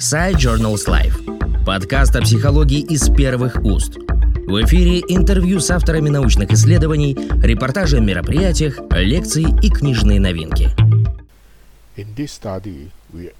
[0.00, 1.64] Side Journals Life.
[1.66, 3.98] Подкаст о психологии из первых уст.
[3.98, 10.70] В эфире интервью с авторами научных исследований, репортажи о мероприятиях, лекции и книжные новинки.
[11.98, 13.30] In this study, we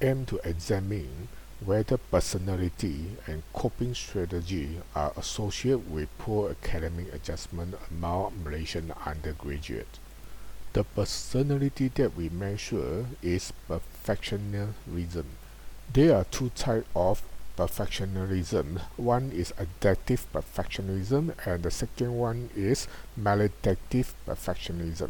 [0.00, 1.28] aim to examine
[1.64, 10.00] whether personality and coping strategy are associated with poor academic adjustment among Malaysian undergraduates.
[10.72, 15.24] The personality that we measure is perfectionism.
[15.90, 17.22] There are two types of
[17.56, 18.80] perfectionism.
[18.98, 22.86] One is adaptive perfectionism and the second one is
[23.18, 25.08] maladaptive perfectionism.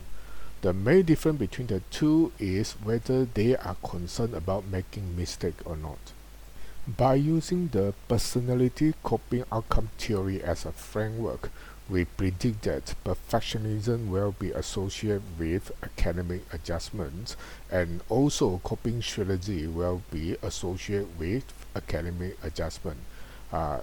[0.63, 5.77] The main difference between the two is whether they are concerned about making mistake or
[5.77, 5.99] not.
[6.87, 11.51] By using the personality coping outcome theory as a framework,
[11.89, 17.37] we predict that perfectionism will be associated with academic adjustments
[17.71, 22.99] and also coping strategy will be associated with academic adjustment.
[23.51, 23.81] Uh,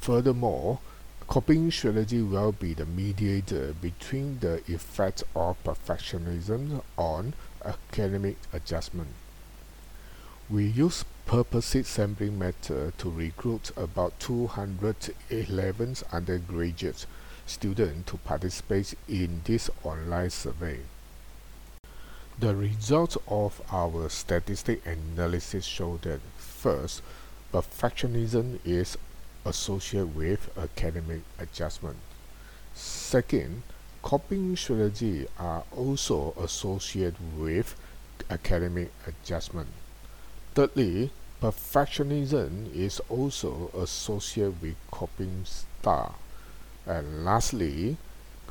[0.00, 0.78] furthermore,
[1.26, 9.10] coping strategy will be the mediator between the effects of perfectionism on academic adjustment.
[10.48, 17.06] We use purposive sampling method to recruit about 211 undergraduates
[17.48, 20.80] students to participate in this online survey.
[22.38, 27.02] The results of our statistic analysis show that first,
[27.52, 28.96] perfectionism is
[29.44, 31.96] associated with academic adjustment.
[32.74, 33.62] Second,
[34.02, 37.74] coping strategy are also associated with
[38.30, 39.68] academic adjustment.
[40.54, 41.10] Thirdly,
[41.42, 46.16] perfectionism is also associated with coping style.
[46.88, 47.98] And lastly,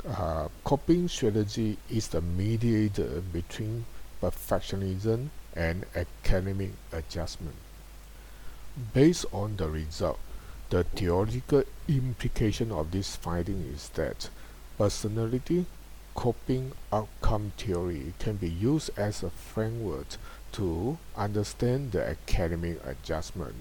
[0.06, 3.84] uh, coping strategy is the mediator between
[4.22, 7.56] perfectionism and academic adjustment.
[8.94, 10.20] Based on the result,
[10.70, 14.30] the theoretical implication of this finding is that
[14.78, 15.66] personality
[16.14, 20.06] coping outcome theory can be used as a framework
[20.52, 23.56] to understand the academic adjustment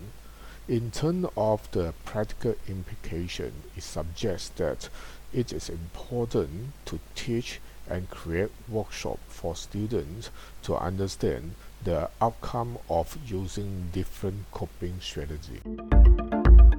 [0.68, 4.90] in terms of the practical implication, it suggests that
[5.34, 10.30] it is important to teach and create workshops for students
[10.64, 11.52] to understand
[11.84, 15.62] the outcome of using different coping strategies.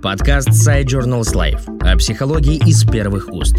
[0.02, 3.56] Подкаст PsyJournals Life о психологии из первых уст.